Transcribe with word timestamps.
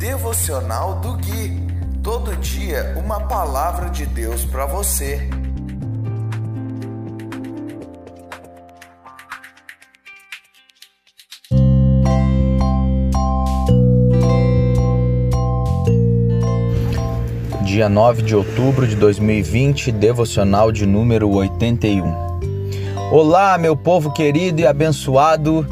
Devocional 0.00 0.94
do 0.94 1.12
Gui. 1.12 1.60
Todo 2.02 2.34
dia 2.36 2.94
uma 2.96 3.20
palavra 3.20 3.90
de 3.90 4.06
Deus 4.06 4.46
para 4.46 4.64
você. 4.64 5.28
Dia 17.62 17.90
9 17.90 18.22
de 18.22 18.34
outubro 18.34 18.88
de 18.88 18.96
2020, 18.96 19.92
devocional 19.92 20.72
de 20.72 20.86
número 20.86 21.28
81. 21.28 22.10
Olá, 23.12 23.58
meu 23.58 23.76
povo 23.76 24.10
querido 24.10 24.62
e 24.62 24.66
abençoado. 24.66 25.66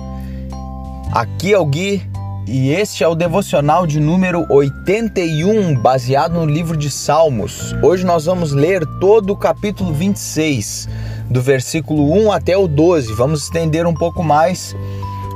Aqui 1.15 1.55
é 1.55 1.59
o 1.59 1.65
Gui 1.65 2.08
e 2.51 2.71
este 2.71 3.05
é 3.05 3.09
o 3.09 3.15
devocional 3.15 3.87
de 3.87 4.01
número 4.01 4.47
81, 4.49 5.77
baseado 5.77 6.33
no 6.33 6.47
livro 6.47 6.79
de 6.79 6.91
Salmos. 6.91 7.75
Hoje 7.83 8.07
nós 8.07 8.25
vamos 8.25 8.53
ler 8.53 8.87
todo 8.99 9.35
o 9.35 9.37
capítulo 9.37 9.93
26, 9.93 10.89
do 11.29 11.43
versículo 11.43 12.11
1 12.11 12.33
até 12.33 12.57
o 12.57 12.67
12. 12.67 13.13
Vamos 13.13 13.43
estender 13.43 13.87
um 13.87 13.93
pouco 13.93 14.23
mais 14.25 14.75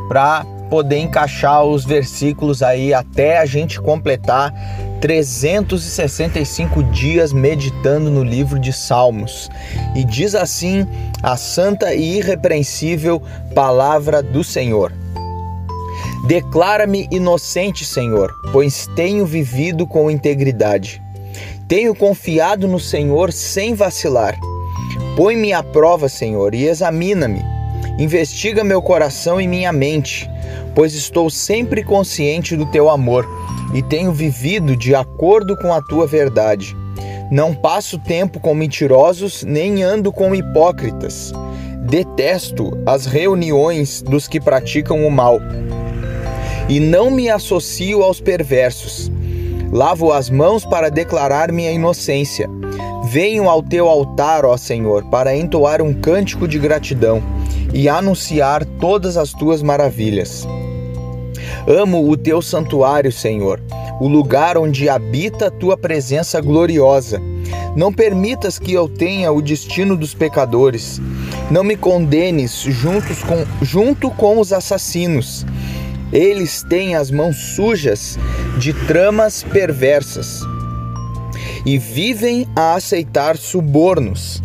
para 0.09 0.47
poder 0.71 1.01
encaixar 1.01 1.63
os 1.65 1.85
versículos 1.85 2.63
aí 2.63 2.95
até 2.95 3.39
a 3.39 3.45
gente 3.45 3.79
completar 3.79 4.51
365 5.03 6.83
dias 6.85 7.31
meditando 7.31 8.11
no 8.11 8.25
livro 8.25 8.59
de 8.59 8.73
Salmos. 8.73 9.51
E 9.95 10.03
diz 10.03 10.35
assim 10.35 10.87
a 11.23 11.37
santa 11.37 11.95
e 11.95 12.17
irrepreensível 12.17 13.23
palavra 13.55 14.23
do 14.23 14.43
Senhor. 14.43 15.02
Declara-me 16.25 17.09
inocente, 17.11 17.85
Senhor, 17.85 18.33
pois 18.53 18.87
tenho 18.95 19.27
vivido 19.27 19.87
com 19.87 20.11
integridade. 20.11 21.03
Tenho 21.67 21.95
confiado 21.95 22.69
no 22.69 22.79
Senhor 22.79 23.33
sem 23.33 23.75
vacilar. 23.75 24.39
Põe-me 25.17 25.53
à 25.53 25.65
prova, 25.65 26.09
Senhor, 26.09 26.55
e 26.55 26.67
examina-me. 26.67 27.43
Investiga 27.99 28.63
meu 28.63 28.81
coração 28.81 29.41
e 29.41 29.49
minha 29.49 29.73
mente, 29.73 30.31
pois 30.75 30.95
estou 30.95 31.29
sempre 31.29 31.83
consciente 31.83 32.57
do 32.57 32.67
teu 32.67 32.89
amor 32.89 33.29
e 33.75 33.83
tenho 33.83 34.13
vivido 34.13 34.77
de 34.77 34.95
acordo 34.95 35.57
com 35.57 35.73
a 35.73 35.83
tua 35.83 36.07
verdade. 36.07 36.77
Não 37.33 37.55
passo 37.55 37.99
tempo 37.99 38.39
com 38.39 38.55
mentirosos, 38.55 39.43
nem 39.43 39.83
ando 39.83 40.13
com 40.13 40.35
hipócritas. 40.35 41.33
Detesto 41.89 42.71
as 42.87 43.07
reuniões 43.07 44.03
dos 44.03 44.29
que 44.29 44.41
praticam 44.41 45.07
o 45.07 45.11
mal 45.11 45.41
e 46.69 46.81
não 46.81 47.11
me 47.11 47.29
associo 47.29 48.03
aos 48.03 48.21
perversos. 48.21 49.11
Lavo 49.73 50.13
as 50.13 50.29
mãos 50.29 50.65
para 50.65 50.91
declarar 50.91 51.51
minha 51.51 51.71
inocência. 51.71 52.49
Venho 53.05 53.49
ao 53.49 53.63
teu 53.63 53.89
altar, 53.89 54.45
ó 54.45 54.57
Senhor, 54.57 55.05
para 55.07 55.37
entoar 55.37 55.83
um 55.83 55.93
cântico 55.93 56.47
de 56.47 56.59
gratidão 56.59 57.23
e 57.73 57.89
anunciar 57.89 58.65
todas 58.65 59.17
as 59.17 59.33
tuas 59.33 59.63
maravilhas. 59.63 60.47
Amo 61.67 62.09
o 62.09 62.17
teu 62.17 62.43
santuário, 62.43 63.11
Senhor, 63.11 63.61
o 64.01 64.09
lugar 64.09 64.59
onde 64.59 64.89
habita 64.89 65.47
a 65.47 65.51
tua 65.51 65.77
presença 65.77 66.41
gloriosa. 66.41 67.21
Não 67.75 67.93
permitas 67.93 68.59
que 68.59 68.73
eu 68.73 68.89
tenha 68.89 69.33
o 69.33 69.41
destino 69.41 69.97
dos 69.97 70.15
pecadores. 70.15 71.01
Não 71.51 71.65
me 71.65 71.77
condenes 71.77 72.61
juntos 72.61 73.23
com, 73.23 73.65
junto 73.65 74.11
com 74.11 74.39
os 74.39 74.53
assassinos 74.53 75.47
eles 76.13 76.63
têm 76.63 76.95
as 76.95 77.11
mãos 77.11 77.37
sujas 77.37 78.19
de 78.59 78.73
tramas 78.87 79.43
perversas 79.43 80.41
e 81.65 81.79
vivem 81.79 82.47
a 82.55 82.75
aceitar 82.75 83.37
subornos. 83.37 84.43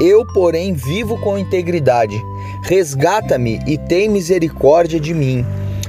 Eu, 0.00 0.26
porém, 0.26 0.74
vivo 0.74 1.18
com 1.18 1.38
integridade. 1.38 2.20
Resgata-me 2.62 3.60
e 3.66 3.78
tem 3.78 4.08
misericórdia 4.08 5.00
de 5.00 5.14
mim. 5.14 5.46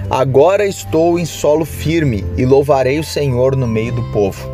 Agora 0.09 0.66
estou 0.66 1.19
em 1.19 1.25
solo 1.25 1.66
firme 1.66 2.25
e 2.38 2.46
louvarei 2.46 2.97
o 2.97 3.03
Senhor 3.03 3.56
no 3.56 3.68
meio 3.68 3.91
do 3.91 4.03
povo. 4.12 4.50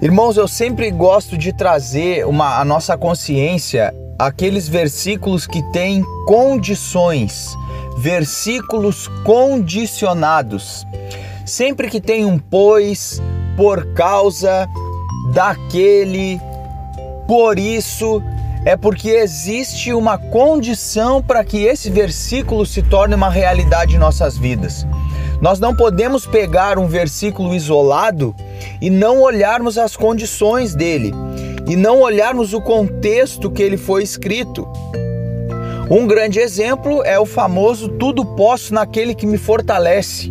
Irmãos, 0.00 0.36
eu 0.36 0.46
sempre 0.46 0.90
gosto 0.90 1.36
de 1.36 1.52
trazer 1.52 2.24
uma, 2.24 2.60
a 2.60 2.64
nossa 2.64 2.96
consciência 2.96 3.92
aqueles 4.18 4.68
versículos 4.68 5.46
que 5.46 5.62
têm 5.70 6.02
condições 6.26 7.54
versículos 7.98 9.08
condicionados. 9.24 10.86
Sempre 11.44 11.88
que 11.88 12.00
tem 12.00 12.24
um 12.24 12.38
pois, 12.38 13.20
por 13.56 13.92
causa 13.92 14.68
daquele, 15.32 16.40
por 17.26 17.58
isso, 17.58 18.22
é 18.64 18.76
porque 18.76 19.10
existe 19.10 19.92
uma 19.92 20.16
condição 20.16 21.22
para 21.22 21.42
que 21.42 21.64
esse 21.64 21.90
versículo 21.90 22.64
se 22.64 22.82
torne 22.82 23.14
uma 23.14 23.30
realidade 23.30 23.96
em 23.96 23.98
nossas 23.98 24.38
vidas. 24.38 24.86
Nós 25.40 25.58
não 25.58 25.74
podemos 25.74 26.26
pegar 26.26 26.78
um 26.78 26.86
versículo 26.86 27.54
isolado 27.54 28.34
e 28.80 28.90
não 28.90 29.22
olharmos 29.22 29.76
as 29.76 29.96
condições 29.96 30.74
dele 30.74 31.12
e 31.66 31.76
não 31.76 32.00
olharmos 32.00 32.52
o 32.54 32.60
contexto 32.60 33.50
que 33.50 33.62
ele 33.62 33.76
foi 33.76 34.02
escrito. 34.02 34.66
Um 35.90 36.06
grande 36.06 36.38
exemplo 36.38 37.02
é 37.02 37.18
o 37.18 37.24
famoso 37.24 37.88
tudo 37.88 38.22
posso 38.22 38.74
naquele 38.74 39.14
que 39.14 39.26
me 39.26 39.38
fortalece. 39.38 40.30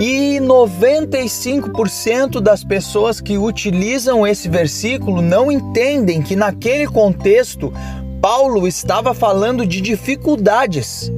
E 0.00 0.40
95% 0.40 2.40
das 2.40 2.64
pessoas 2.64 3.20
que 3.20 3.38
utilizam 3.38 4.26
esse 4.26 4.48
versículo 4.48 5.22
não 5.22 5.52
entendem 5.52 6.20
que 6.20 6.34
naquele 6.34 6.88
contexto 6.88 7.72
Paulo 8.20 8.66
estava 8.66 9.14
falando 9.14 9.64
de 9.64 9.80
dificuldades. 9.80 11.12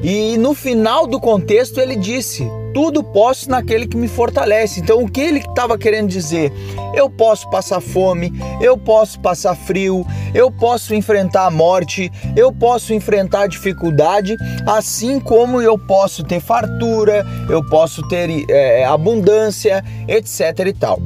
E 0.00 0.38
no 0.38 0.54
final 0.54 1.04
do 1.06 1.18
contexto 1.18 1.80
ele 1.80 1.96
disse: 1.96 2.46
tudo 2.72 3.02
posso 3.02 3.50
naquele 3.50 3.86
que 3.86 3.96
me 3.96 4.08
fortalece. 4.08 4.80
Então, 4.80 5.02
o 5.02 5.10
que 5.10 5.20
ele 5.20 5.38
estava 5.38 5.76
querendo 5.78 6.08
dizer? 6.08 6.52
Eu 6.94 7.08
posso 7.08 7.48
passar 7.50 7.80
fome, 7.80 8.32
eu 8.60 8.76
posso 8.76 9.20
passar 9.20 9.54
frio, 9.54 10.06
eu 10.34 10.50
posso 10.50 10.94
enfrentar 10.94 11.46
a 11.46 11.50
morte, 11.50 12.10
eu 12.36 12.52
posso 12.52 12.92
enfrentar 12.92 13.42
a 13.42 13.46
dificuldade, 13.46 14.36
assim 14.66 15.20
como 15.20 15.60
eu 15.60 15.78
posso 15.78 16.24
ter 16.24 16.40
fartura, 16.40 17.24
eu 17.48 17.64
posso 17.66 18.06
ter 18.08 18.44
é, 18.50 18.84
abundância, 18.84 19.84
etc. 20.08 20.66
e 20.66 20.72
tal. 20.72 20.98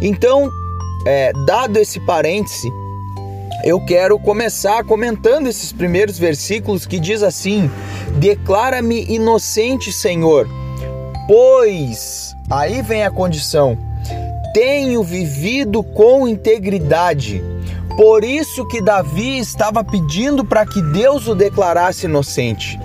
Então, 0.00 0.50
é, 1.06 1.32
dado 1.46 1.78
esse 1.78 2.00
parêntese, 2.00 2.68
eu 3.64 3.84
quero 3.84 4.18
começar 4.18 4.82
comentando 4.84 5.46
esses 5.46 5.72
primeiros 5.72 6.18
versículos 6.18 6.84
que 6.84 6.98
diz 6.98 7.22
assim: 7.22 7.70
Declara-me 8.18 9.04
inocente, 9.04 9.92
Senhor 9.92 10.61
Pois, 11.26 12.36
aí 12.50 12.82
vem 12.82 13.04
a 13.04 13.10
condição, 13.10 13.78
tenho 14.52 15.02
vivido 15.02 15.82
com 15.82 16.26
integridade. 16.26 17.42
Por 17.96 18.24
isso 18.24 18.66
que 18.66 18.82
Davi 18.82 19.38
estava 19.38 19.84
pedindo 19.84 20.44
para 20.44 20.66
que 20.66 20.82
Deus 20.82 21.28
o 21.28 21.34
declarasse 21.34 22.06
inocente. 22.06 22.78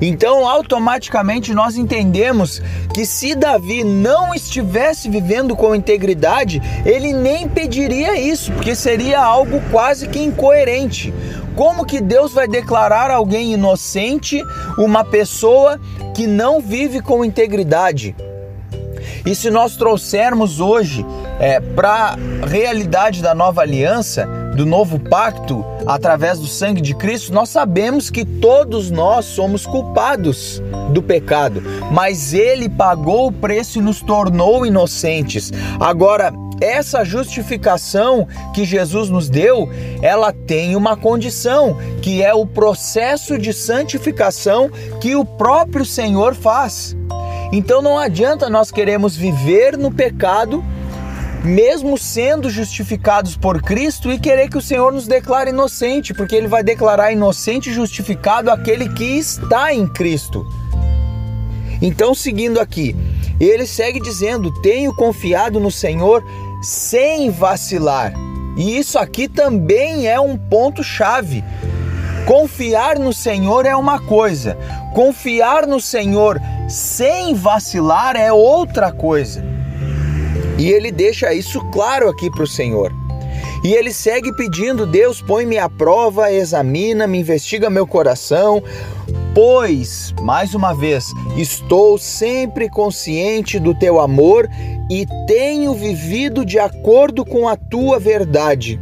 Então, 0.00 0.48
automaticamente 0.48 1.52
nós 1.52 1.76
entendemos 1.76 2.62
que 2.94 3.04
se 3.04 3.34
Davi 3.34 3.84
não 3.84 4.34
estivesse 4.34 5.10
vivendo 5.10 5.54
com 5.54 5.74
integridade, 5.74 6.62
ele 6.86 7.12
nem 7.12 7.46
pediria 7.46 8.18
isso, 8.18 8.50
porque 8.52 8.74
seria 8.74 9.20
algo 9.20 9.60
quase 9.70 10.08
que 10.08 10.18
incoerente. 10.18 11.12
Como 11.56 11.84
que 11.84 12.00
Deus 12.00 12.32
vai 12.32 12.48
declarar 12.48 13.10
alguém 13.10 13.52
inocente, 13.52 14.42
uma 14.78 15.04
pessoa 15.04 15.78
que 16.14 16.26
não 16.26 16.60
vive 16.60 17.00
com 17.00 17.24
integridade? 17.24 18.14
E 19.24 19.34
se 19.34 19.50
nós 19.50 19.76
trouxermos 19.76 20.60
hoje 20.60 21.04
é, 21.38 21.60
para 21.60 22.16
a 22.42 22.46
realidade 22.46 23.22
da 23.22 23.34
nova 23.34 23.62
aliança, 23.62 24.26
do 24.56 24.66
novo 24.66 24.98
pacto, 24.98 25.64
através 25.86 26.38
do 26.38 26.46
sangue 26.46 26.80
de 26.80 26.94
Cristo, 26.94 27.32
nós 27.32 27.48
sabemos 27.48 28.10
que 28.10 28.24
todos 28.24 28.90
nós 28.90 29.24
somos 29.24 29.64
culpados 29.66 30.62
do 30.90 31.02
pecado, 31.02 31.62
mas 31.90 32.34
Ele 32.34 32.68
pagou 32.68 33.28
o 33.28 33.32
preço 33.32 33.78
e 33.78 33.82
nos 33.82 34.00
tornou 34.00 34.66
inocentes. 34.66 35.52
Agora, 35.78 36.32
essa 36.60 37.04
justificação 37.04 38.26
que 38.54 38.64
Jesus 38.64 39.08
nos 39.08 39.28
deu, 39.28 39.68
ela 40.02 40.32
tem 40.32 40.76
uma 40.76 40.96
condição, 40.96 41.76
que 42.02 42.22
é 42.22 42.34
o 42.34 42.46
processo 42.46 43.38
de 43.38 43.52
santificação 43.52 44.70
que 45.00 45.16
o 45.16 45.24
próprio 45.24 45.84
Senhor 45.84 46.34
faz. 46.34 46.96
Então 47.52 47.82
não 47.82 47.98
adianta 47.98 48.48
nós 48.48 48.70
queremos 48.70 49.16
viver 49.16 49.76
no 49.76 49.90
pecado 49.90 50.62
mesmo 51.44 51.96
sendo 51.96 52.50
justificados 52.50 53.36
por 53.36 53.62
Cristo 53.62 54.12
e 54.12 54.18
querer 54.18 54.48
que 54.48 54.58
o 54.58 54.62
Senhor 54.62 54.92
nos 54.92 55.06
declare 55.06 55.50
inocente, 55.50 56.12
porque 56.12 56.36
ele 56.36 56.46
vai 56.48 56.62
declarar 56.62 57.12
inocente 57.12 57.70
e 57.70 57.72
justificado 57.72 58.50
aquele 58.50 58.88
que 58.90 59.18
está 59.18 59.72
em 59.72 59.86
Cristo. 59.86 60.46
Então, 61.80 62.14
seguindo 62.14 62.60
aqui, 62.60 62.94
ele 63.40 63.66
segue 63.66 64.00
dizendo: 64.00 64.52
Tenho 64.60 64.94
confiado 64.94 65.58
no 65.58 65.70
Senhor 65.70 66.22
sem 66.60 67.30
vacilar. 67.30 68.12
E 68.56 68.78
isso 68.78 68.98
aqui 68.98 69.28
também 69.28 70.06
é 70.06 70.20
um 70.20 70.36
ponto-chave. 70.36 71.44
Confiar 72.26 72.98
no 72.98 73.12
Senhor 73.12 73.66
é 73.66 73.74
uma 73.74 73.98
coisa, 73.98 74.56
confiar 74.94 75.66
no 75.66 75.80
Senhor 75.80 76.40
sem 76.68 77.34
vacilar 77.34 78.14
é 78.14 78.32
outra 78.32 78.92
coisa. 78.92 79.44
E 80.58 80.70
ele 80.70 80.92
deixa 80.92 81.32
isso 81.32 81.60
claro 81.72 82.08
aqui 82.08 82.30
para 82.30 82.44
o 82.44 82.46
Senhor. 82.46 82.92
E 83.64 83.72
ele 83.72 83.92
segue 83.92 84.32
pedindo: 84.34 84.86
Deus, 84.86 85.20
põe-me 85.20 85.58
à 85.58 85.68
prova, 85.68 86.32
examina-me, 86.32 87.18
investiga 87.18 87.70
meu 87.70 87.86
coração, 87.86 88.62
pois, 89.34 90.14
mais 90.22 90.54
uma 90.54 90.74
vez, 90.74 91.06
estou 91.36 91.98
sempre 91.98 92.68
consciente 92.68 93.58
do 93.58 93.74
teu 93.74 94.00
amor 94.00 94.48
e 94.90 95.06
tenho 95.26 95.74
vivido 95.74 96.44
de 96.44 96.58
acordo 96.58 97.24
com 97.24 97.48
a 97.48 97.56
tua 97.56 97.98
verdade. 97.98 98.80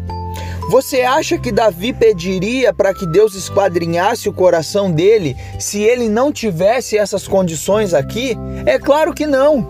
Você 0.71 1.01
acha 1.01 1.39
que 1.39 1.51
Davi 1.51 1.95
pediria 1.95 2.75
para 2.75 2.93
que 2.93 3.07
Deus 3.07 3.35
esquadrinhasse 3.35 4.29
o 4.29 4.35
coração 4.35 4.93
dele 4.93 5.35
se 5.59 5.83
ele 5.83 6.11
não 6.11 6.31
tivesse 6.31 6.99
essas 6.99 7.27
condições 7.27 7.95
aqui? 7.95 8.37
É 8.67 8.79
claro 8.79 9.15
que 9.15 9.27
não. 9.27 9.67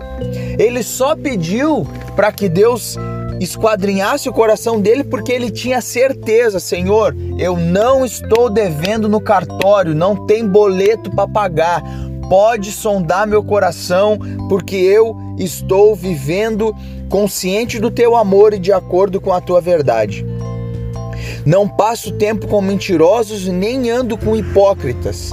Ele 0.57 0.83
só 0.83 1.15
pediu 1.15 1.87
para 2.17 2.33
que 2.33 2.49
Deus 2.49 2.97
esquadrinhasse 3.39 4.27
o 4.27 4.33
coração 4.33 4.79
dele 4.79 5.03
porque 5.03 5.31
ele 5.31 5.49
tinha 5.49 5.81
certeza, 5.81 6.59
Senhor, 6.59 7.15
eu 7.37 7.55
não 7.55 8.05
estou 8.05 8.49
devendo 8.49 9.07
no 9.07 9.21
cartório, 9.21 9.95
não 9.95 10.25
tem 10.25 10.47
boleto 10.47 11.09
para 11.11 11.27
pagar. 11.27 11.83
Pode 12.29 12.71
sondar 12.71 13.25
meu 13.25 13.43
coração, 13.43 14.19
porque 14.47 14.75
eu 14.75 15.15
estou 15.37 15.95
vivendo 15.95 16.75
consciente 17.09 17.79
do 17.79 17.89
teu 17.89 18.15
amor 18.15 18.53
e 18.53 18.59
de 18.59 18.71
acordo 18.71 19.19
com 19.19 19.33
a 19.33 19.41
tua 19.41 19.59
verdade. 19.59 20.23
Não 21.45 21.67
passo 21.67 22.11
tempo 22.11 22.47
com 22.47 22.61
mentirosos 22.61 23.47
nem 23.47 23.89
ando 23.89 24.17
com 24.17 24.35
hipócritas. 24.35 25.31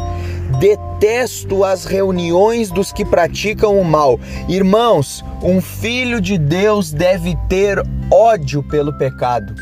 Detesto 0.58 1.64
as 1.64 1.85
reuniões 1.85 2.70
dos 2.70 2.93
que 2.93 3.05
praticam 3.05 3.79
o 3.79 3.85
mal. 3.85 4.19
Irmãos, 4.49 5.25
um 5.43 5.61
filho 5.61 6.20
de 6.20 6.38
Deus 6.38 6.93
deve 6.93 7.37
ter 7.49 7.82
ódio 8.11 8.62
pelo 8.62 8.97
pecado. 8.97 9.55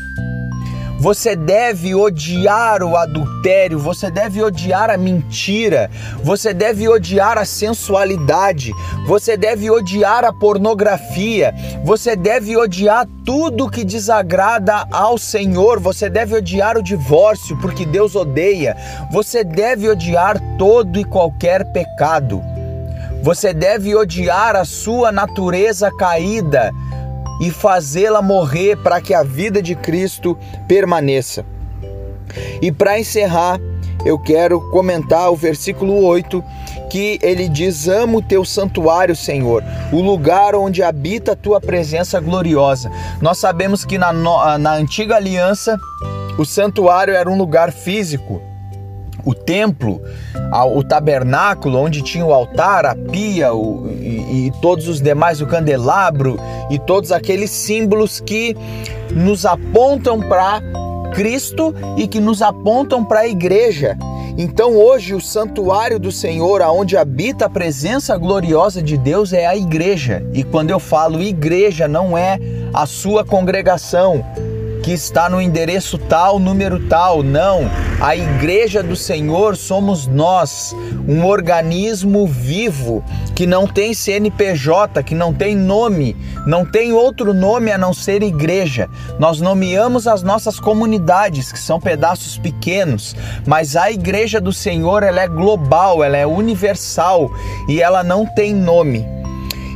Você 0.97 1.35
deve 1.35 1.93
odiar 1.93 2.81
o 2.81 2.95
adultério, 2.95 3.77
você 3.77 4.09
deve 4.09 4.41
odiar 4.41 4.89
a 4.89 4.97
mentira, 4.97 5.91
você 6.23 6.53
deve 6.53 6.87
odiar 6.87 7.37
a 7.37 7.43
sensualidade, 7.43 8.71
você 9.05 9.35
deve 9.35 9.69
odiar 9.69 10.23
a 10.23 10.31
pornografia, 10.31 11.53
você 11.83 12.15
deve 12.15 12.55
odiar 12.55 13.05
tudo 13.25 13.69
que 13.69 13.83
desagrada 13.83 14.87
ao 14.89 15.17
Senhor, 15.17 15.81
você 15.81 16.09
deve 16.09 16.37
odiar 16.37 16.77
o 16.77 16.83
divórcio, 16.83 17.57
porque 17.59 17.85
Deus 17.85 18.15
odeia, 18.15 18.75
você 19.11 19.43
deve 19.43 19.89
odiar 19.89 20.39
todo 20.57 20.97
e 20.97 21.03
qualquer 21.03 21.73
pecado. 21.73 22.41
Você 23.21 23.53
deve 23.53 23.93
odiar 23.95 24.55
a 24.55 24.63
sua 24.63 25.11
natureza 25.11 25.91
caída 25.97 26.71
e 27.39 27.51
fazê-la 27.51 28.21
morrer 28.21 28.77
para 28.77 29.01
que 29.01 29.13
a 29.13 29.23
vida 29.23 29.61
de 29.61 29.75
Cristo 29.75 30.37
permaneça. 30.67 31.45
E 32.61 32.71
para 32.71 32.99
encerrar, 32.99 33.59
eu 34.05 34.19
quero 34.19 34.61
comentar 34.71 35.31
o 35.31 35.35
versículo 35.35 36.03
8, 36.03 36.43
que 36.89 37.19
ele 37.21 37.49
diz: 37.49 37.87
Amo 37.87 38.19
o 38.19 38.21
teu 38.21 38.45
santuário, 38.45 39.15
Senhor, 39.15 39.63
o 39.91 40.01
lugar 40.01 40.55
onde 40.55 40.83
habita 40.83 41.31
a 41.31 41.35
tua 41.35 41.59
presença 41.59 42.19
gloriosa. 42.19 42.91
Nós 43.21 43.37
sabemos 43.37 43.83
que 43.83 43.97
na, 43.97 44.13
na 44.57 44.73
antiga 44.73 45.15
aliança, 45.15 45.77
o 46.37 46.45
santuário 46.45 47.13
era 47.13 47.29
um 47.29 47.37
lugar 47.37 47.71
físico 47.71 48.41
o 49.25 49.33
templo, 49.33 50.01
o 50.73 50.83
tabernáculo, 50.83 51.79
onde 51.79 52.01
tinha 52.01 52.25
o 52.25 52.31
altar, 52.31 52.85
a 52.85 52.95
pia 52.95 53.53
o, 53.53 53.87
e, 53.89 54.47
e 54.47 54.51
todos 54.61 54.87
os 54.87 55.01
demais, 55.01 55.41
o 55.41 55.47
candelabro 55.47 56.37
e 56.69 56.77
todos 56.77 57.11
aqueles 57.11 57.49
símbolos 57.49 58.19
que 58.19 58.55
nos 59.11 59.45
apontam 59.45 60.19
para 60.21 60.61
Cristo 61.13 61.73
e 61.97 62.07
que 62.07 62.19
nos 62.19 62.41
apontam 62.41 63.03
para 63.03 63.21
a 63.21 63.27
igreja. 63.27 63.97
Então 64.37 64.75
hoje 64.75 65.13
o 65.15 65.21
santuário 65.21 65.97
do 65.97 66.11
Senhor, 66.11 66.61
aonde 66.61 66.97
habita 66.97 67.45
a 67.45 67.49
presença 67.49 68.17
gloriosa 68.17 68.83
de 68.83 68.97
Deus, 68.97 69.31
é 69.31 69.45
a 69.45 69.55
igreja. 69.55 70.25
E 70.33 70.43
quando 70.43 70.71
eu 70.71 70.79
falo 70.79 71.23
igreja, 71.23 71.87
não 71.87 72.17
é 72.17 72.37
a 72.73 72.85
sua 72.85 73.23
congregação, 73.23 74.25
que 74.85 74.93
está 74.93 75.27
no 75.27 75.41
endereço 75.41 75.97
tal, 75.97 76.37
número 76.37 76.87
tal. 76.87 77.23
Não. 77.23 77.61
A 77.99 78.15
igreja 78.15 78.83
do 78.83 78.95
Senhor 78.95 79.57
somos 79.57 80.05
nós, 80.05 80.75
um 81.07 81.25
organismo 81.25 82.27
vivo 82.27 83.03
que 83.33 83.47
não 83.47 83.65
tem 83.65 83.95
CNPJ, 83.95 85.01
que 85.01 85.15
não 85.15 85.33
tem 85.33 85.55
nome, 85.55 86.15
não 86.45 86.63
tem 86.63 86.93
outro 86.93 87.33
nome 87.33 87.71
a 87.71 87.79
não 87.79 87.95
ser 87.95 88.21
igreja. 88.21 88.87
Nós 89.17 89.41
nomeamos 89.41 90.05
as 90.05 90.21
nossas 90.21 90.59
comunidades, 90.59 91.51
que 91.51 91.59
são 91.59 91.79
pedaços 91.79 92.37
pequenos, 92.37 93.15
mas 93.43 93.75
a 93.75 93.91
igreja 93.91 94.39
do 94.39 94.53
Senhor, 94.53 95.01
ela 95.01 95.21
é 95.21 95.27
global, 95.27 96.03
ela 96.03 96.15
é 96.15 96.27
universal 96.27 97.31
e 97.67 97.81
ela 97.81 98.03
não 98.03 98.23
tem 98.23 98.53
nome. 98.53 99.03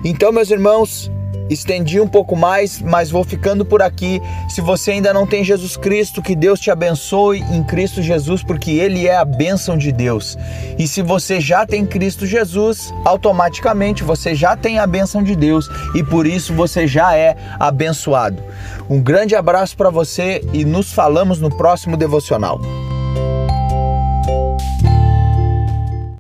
Então, 0.05 0.31
meus 0.31 0.51
irmãos, 0.51 1.12
estendi 1.50 2.00
um 2.00 2.07
pouco 2.07 2.36
mais, 2.36 2.81
mas 2.81 3.10
vou 3.10 3.24
ficando 3.24 3.66
por 3.66 3.81
aqui. 3.81 4.22
Se 4.50 4.62
você 4.62 4.92
ainda 4.92 5.13
não 5.13 5.25
tem 5.25 5.44
Jesus 5.44 5.75
Cristo, 5.75 6.22
que 6.22 6.36
Deus 6.36 6.60
te 6.60 6.72
abençoe 6.72 7.40
em 7.51 7.63
Cristo 7.63 8.01
Jesus, 8.01 8.44
porque 8.44 8.72
Ele 8.72 9.07
é 9.07 9.16
a 9.16 9.25
bênção 9.25 9.78
de 9.78 9.92
Deus. 9.92 10.38
E 10.78 10.88
se 10.88 11.01
você 11.01 11.40
já 11.40 11.66
tem 11.66 11.86
Cristo 11.86 12.25
Jesus, 12.25 12.94
automaticamente 13.06 14.04
você 14.04 14.36
já 14.36 14.56
tem 14.56 14.80
a 14.80 14.88
bênção 14.88 15.24
de 15.24 15.36
Deus 15.36 15.69
e 15.96 16.04
por 16.04 16.25
isso 16.25 16.54
você 16.54 16.88
já 16.88 17.16
é 17.16 17.36
abençoado. 17.60 18.42
Um 18.90 19.01
grande 19.01 19.36
abraço 19.36 19.78
para 19.78 19.90
você 19.90 20.44
e 20.54 20.66
nos 20.66 20.92
falamos 20.92 21.40
no 21.40 21.50
próximo 21.50 21.96
devocional. 21.96 22.60